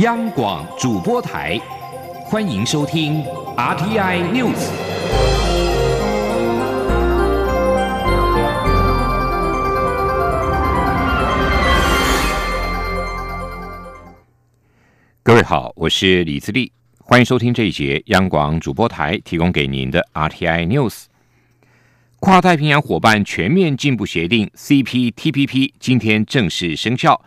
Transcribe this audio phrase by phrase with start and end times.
[0.00, 1.60] 央广主播台，
[2.24, 3.22] 欢迎收听
[3.54, 4.70] RTI News。
[15.22, 21.04] 各位好，我是李自立，欢迎收听这一节央广主播台提供给您的 RTI News。
[22.20, 27.22] 跨太平洋伙伴全面进步协定 （CPTPP） 今天正式生效。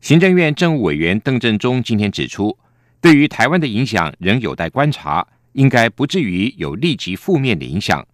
[0.00, 2.56] 行政院政务委员邓振中今天指出，
[3.02, 8.06] 对于台湾的影响仍有待观察，应该不至于有立即负面的影响。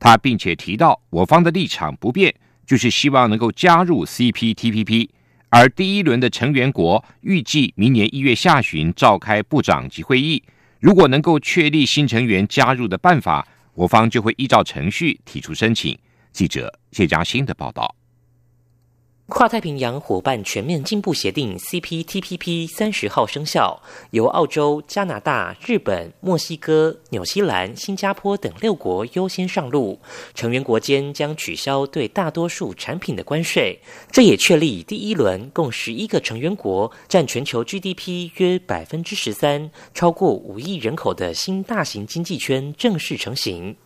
[0.00, 2.34] 他并且提到，我方的立场不变，
[2.66, 5.08] 就是希望能够加入 CPTPP。
[5.48, 10.42] 而第一轮的成员国预计明年一月下旬召开部长级会议，
[10.80, 15.96] 如果能够确立新成员加入的办法，我方就会依照程序提出申请。
[16.32, 17.94] 记者谢嘉欣的报道。
[19.30, 23.78] 跨太平洋伙伴全面进步协定 （CPTPP） 三十号生效，
[24.10, 30.00] 由澳洲、加拿大、日本、墨西哥、纽西兰、新加坡等六国优先上路。
[30.34, 33.78] 成员国间将取消对大多数产品的关税，
[34.10, 43.76] 这也确立第一轮共十一个成员国占全球 GDP 约百分之十三、超过五亿人口的新大型经济圈正式成型。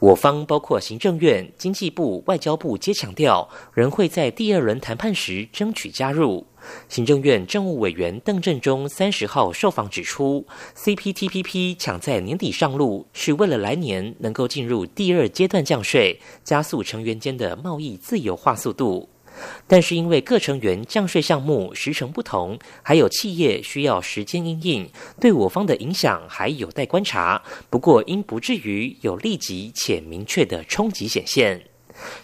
[0.00, 6.46] 我方包括行政院、经济部、外交部皆强调，仍会在第二轮谈判时争取加入。
[6.88, 19.10] 行政院政务委员邓振中三十号受访指出，CPTPP 抢在年底上路，是为了来年能够进入第二阶段降税，加速成员间的贸易自由化速度。
[19.66, 27.42] 但是因为各成员降税项目时程不同，还有企业需要时间应应，对我方的影响还有待观察。
[27.70, 31.62] 不过应不至于有立即且明确的冲击显现。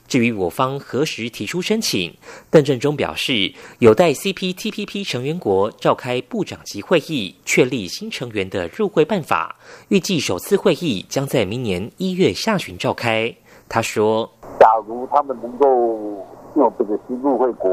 [0.09, 2.15] 至于我方何时提出申请，
[2.51, 9.57] 邓振中表示，有待 CPTPP 成员国召开部长级会议，确立新成员的入会办法。
[9.89, 13.34] 预计首次会议将在明年一月下旬召开。
[13.69, 17.71] 他说：“假如他们能够。”用这个新入会国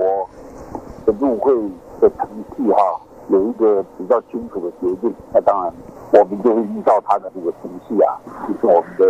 [1.05, 1.53] 的入会
[2.01, 5.73] 的程序哈，有一个比较清楚的决定，那当然
[6.11, 9.05] 我们就会依照他的这个程序啊，就是我们的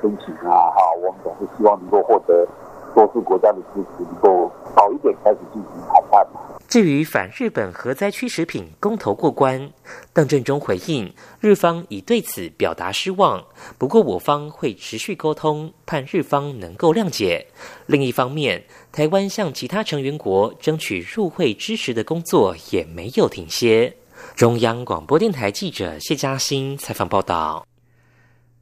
[0.00, 2.46] 申请啊哈，我们总是希望能够获得
[2.94, 6.26] 多数国家的支持，能够早一点开始进行谈判。
[6.68, 9.70] 至于反日本核灾区食品公投过关，
[10.12, 13.42] 邓振中回应，日方已对此表达失望。
[13.78, 17.46] 不过我方会持续沟通，盼日方能够谅解。
[17.86, 18.62] 另一方面，
[18.92, 23.96] 台湾向其他成员国争取入会支持的工作也没有停歇。
[24.36, 27.66] 中央广播电台记者谢嘉欣采访报道：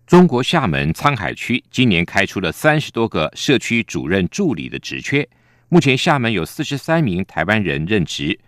[0.07, 5.29] 中国厦门沧海区今年开出了三十多个社区主任助理的职缺。
[5.69, 8.39] 目前，厦门有四十三名台湾人任职。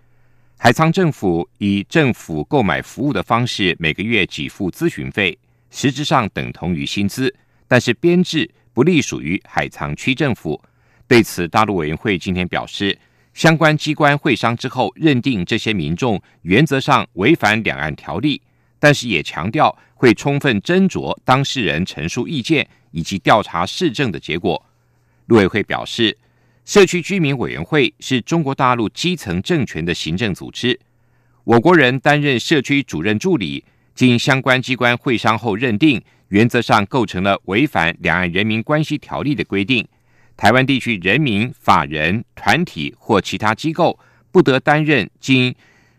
[0.56, 5.36] 海沧政府以政府购买服务的方式，每个月给付咨询费，
[5.68, 7.34] 实质上等同于薪资，
[7.66, 10.62] 但是编制不隶属于海沧区政府。
[11.08, 12.96] 对此，大陆委员会今天表示，
[13.34, 18.40] 相关机关会商之后，认定这些民众原则上违反两岸条例，
[18.78, 24.64] 但是也强调会充分斟酌当事人陈述意见以及调查市政的结果。
[25.26, 26.16] 陆委会表示。
[26.68, 30.78] 社区居民委员会是中国大陆基层政权的行政组织，
[31.44, 33.64] 我国人担任社区主任助理，
[33.94, 35.98] 经相关机关会商后认定，
[36.28, 39.82] 原则上构成了违反《两岸人民关系条例》的规定。
[40.36, 43.98] 台湾地区人民、法人、团体或其他机构
[44.30, 45.54] 不得担任经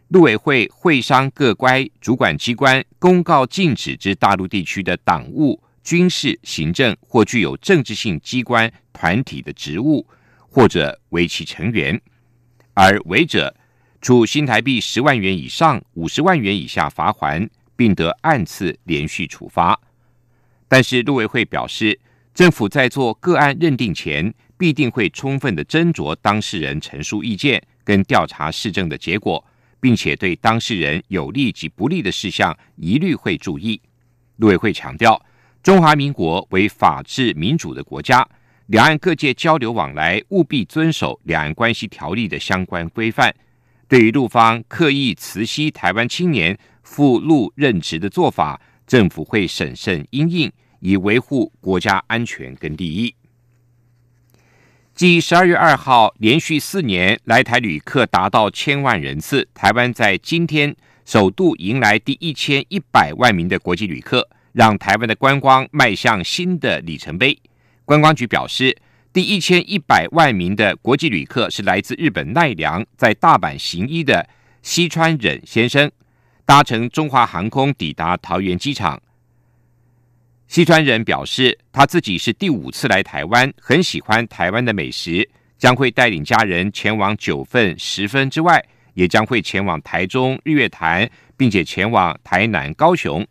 [0.10, 10.06] 陆委会会商各乖主管机关公告禁止之大陆地区的党务、军事、行政或具有政治性机关团体的职务。
[10.50, 12.02] 或者为其成员，
[12.74, 13.56] 而违者
[14.02, 19.80] 处新台币十万元以上五十万元以下罚款，并得按次连续处罚。
[20.68, 22.00] 但是陆委会表示，
[22.34, 29.44] 政府在做个案认定前，必定会充分的斟酌当事人陈述意见跟调查市政的结果，
[29.80, 33.80] 并且对当事人有利及不利的事项，一律会注意。
[34.38, 35.22] 陆委会强调，
[35.62, 38.28] 中华民国为法治民主的国家。
[38.70, 43.34] 两岸各界交流往来，务必遵守《两岸关系条例》的相关规范。
[43.88, 50.52] 对于陆方刻意辞息台湾青年赴陆任职的做法，政府会审慎应应，
[50.82, 53.16] 以维护国家安全跟利益。
[54.94, 60.76] 继十二月二号连续四年来台旅客达到千万人次，台湾在今天
[61.06, 67.36] 首度迎来第一千一百万名的国际旅客，让台湾的观光迈向新的里程碑。
[67.90, 68.78] 观光局表示，
[69.12, 74.30] 第一千一百万名的国际旅客是来自日本奈良，在大阪行医的
[74.62, 75.92] 西川忍先生。
[76.46, 79.02] 搭乘中华航空抵达桃园机场。
[80.48, 85.28] 西川人表示，他自己是第五次来台湾，很喜欢台湾的美食，
[85.58, 88.64] 将会带领家人前往九份、十分之外，
[88.94, 93.26] 也将会前往台中日月潭，并且前往台南、高雄。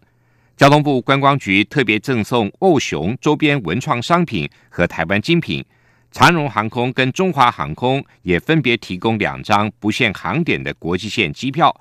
[0.58, 5.64] 交通部观光局特别赠送欧熊周边文创商品和台湾精品。
[6.10, 11.72] 长荣航空跟中华航空也分别提供两张不限航点的国际线机票。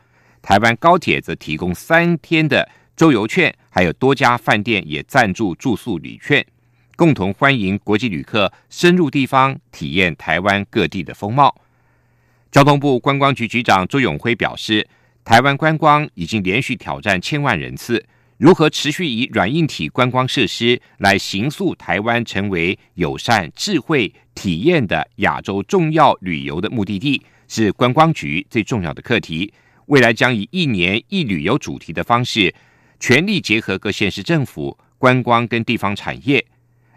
[0.43, 6.45] 台湾高铁则提供三天的周游券，还有多家饭店也赞助住宿旅券，
[6.95, 11.59] 共同欢迎国际旅客深入地方体验台湾各地的风貌。
[12.51, 14.87] 交通部观光局局长周永辉表示，
[15.25, 18.05] 台湾观光已经连续挑战千万人次，
[18.37, 29.51] 如何持续以软硬体观光设施来形塑台湾成为友善、智慧、体验的亚洲重要旅游的目的地，是观光局最重要的课题。
[29.87, 32.53] 未来将以一年一旅游主题的方式，
[32.99, 36.45] 全力结合各县市政府、观光跟地方产业。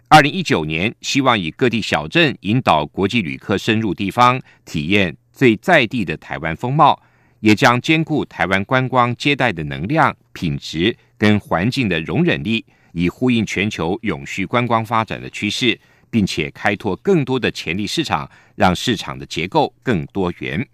[0.09, 7.01] 二零一九年，希望以各地小镇引导国际旅客深入地方体验最在地的台湾风貌，
[7.41, 15.79] 也将兼顾台湾观光接待的能量、品质跟环境的容忍力，以呼应全球永续观光发展的趋势，
[16.09, 20.65] 并且开拓更多的潜力市场，让市场的结构更多元。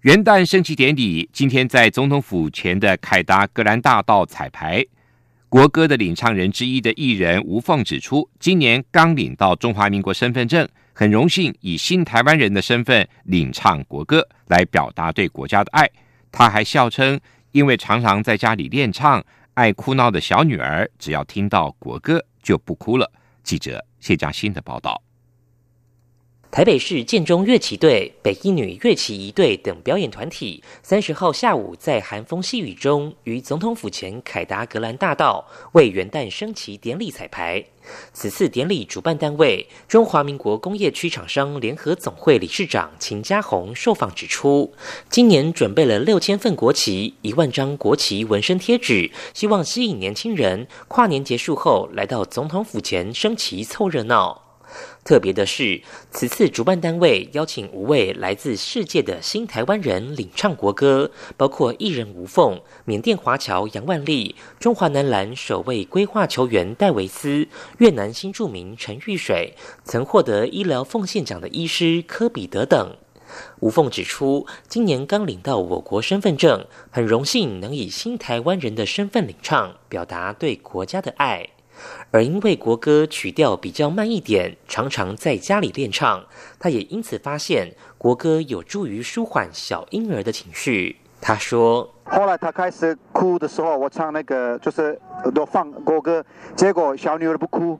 [0.00, 4.84] 元旦升旗典礼今天在总统府前的凯达格兰大道彩排。
[5.52, 15.86] 国歌的领唱人之一的艺人吴凤指出，今年刚领到中华民国身份证，很荣幸以新台湾人的身份领唱国歌，来表达对国家的爱。
[16.30, 17.20] 他还笑称，
[17.50, 19.22] 因为常常在家里练唱，
[19.52, 23.12] 爱哭闹的小女儿只要听到国歌就不哭了。
[23.44, 25.02] 记者谢佳欣的报道。
[26.52, 37.64] 台北市建中乐旗队、北一女乐旗一队等表演团体，三十号下午在寒风细雨中，于总统府前凯达格兰大道为元旦升旗典礼彩排。
[38.12, 44.74] 此次典礼主办单位中华民国工业区厂商联合总会理事长秦家宏受访指出，
[45.08, 54.51] 今年准备了六千份国旗、一万张国旗纹身贴纸，希望吸引年轻人跨年结束后来到总统府前升旗凑热闹。
[55.04, 55.82] 特别的是，
[56.12, 72.96] 此次主办单位邀请五位来自世界的新台湾人领唱国歌，包括艺人吴凤、缅甸华侨杨万丽、中华男篮首位规划球员戴维斯、越南新著名陈玉水，曾获得医疗奉献奖的医师科比德等。
[73.60, 81.48] 吴凤指出，今年刚领到我国身份证，很荣幸能以新台湾人的身份领唱，表达对国家的爱。
[82.10, 86.24] 而因为国歌曲调比较慢一点，常常在家里练唱，
[86.58, 90.96] 他也因此发现国歌有助于舒缓小婴儿的情绪。
[91.24, 95.00] 他说：“后来他开始哭的时候，我唱那个就是
[95.32, 96.24] 都放国歌，
[96.56, 97.78] 结果小女儿不哭。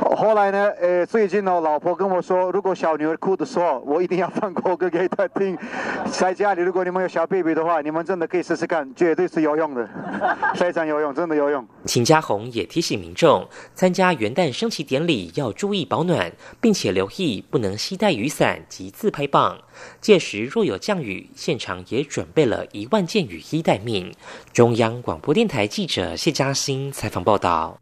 [0.16, 5.56] 后来呢，呃，最近呢，老婆跟我说，如果小女儿哭的时候，我一定要放国歌给她听。
[6.10, 9.88] 在家里，如果你们有小 baby 的话，你们真的可以试试看，绝对是有用的，
[10.56, 19.58] 非常有用，真的有用。”秦家红也提醒民众，参加元旦升旗典礼要注意保暖，并且留意不能携带雨伞及自拍棒。
[20.00, 24.12] 届时若有降雨，现场也准备了一万件雨衣待命。
[24.52, 27.78] 中央广播电台记者谢嘉欣采访报道。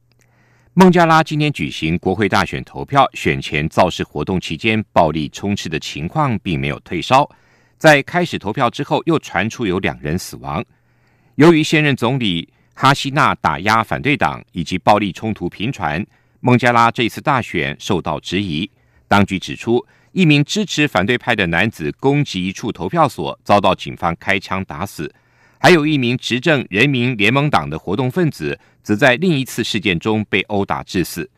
[0.79, 7.29] 孟加拉今天举行国会大选投票，选前造势活动期间暴力冲刺的情况并没有退烧，
[7.77, 10.65] 在开始投票之后又传出有两人死亡。
[11.35, 16.07] 由于现任总理哈希纳打压反对党以及暴力冲突频传，
[16.39, 18.71] 孟加拉这次大选受到质疑。
[19.09, 19.85] 当局指出。
[20.13, 25.07] 一名支持反对派的男子攻击一处投票所，遭到警方开枪打死；
[25.59, 31.29] 还有一名执政人民联盟党的活动分子，则在另一次事件中被殴打致死。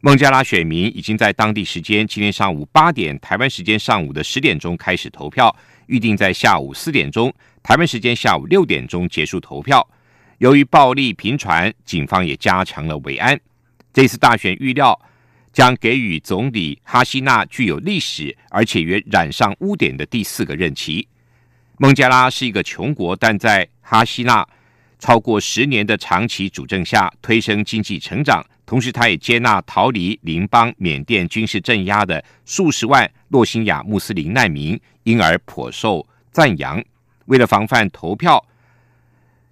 [0.00, 5.54] 孟加拉选民已经在当地时间今天上午八点（台湾时间上午的十点钟）开始投票，
[5.86, 7.32] 预定在下午四点钟
[7.62, 9.88] （台湾时间下午六点钟）结束投票。
[10.38, 13.40] 由于暴力频传，警方也加强了维安。
[13.92, 15.00] 这次大选预料。
[15.54, 21.06] 将给予总理哈希纳具有历史而且也染上污点的第四个任期。
[21.76, 24.46] 孟加拉是一个穷国，但在哈希纳
[24.98, 28.44] 超过十年的长期主政下，推升经济成长。
[28.64, 36.82] 同时，他也接纳逃离邻邦缅甸军事镇压的数十万洛辛亚穆斯林难民，因而颇受赞扬。
[37.26, 38.42] 为了防范投票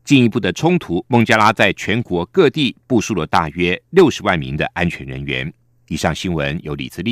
[0.05, 5.53] 进一步的冲突，孟加拉在全国各地部署了大约六十万名的安全人员。
[5.89, 7.01] 以上新闻由李自立。